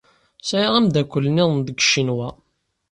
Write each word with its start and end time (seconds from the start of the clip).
Sɛiɣ 0.47 0.73
ameddakel 0.77 1.25
niḍen 1.31 1.59
deg 1.63 1.77
Ccinwa. 1.83 2.29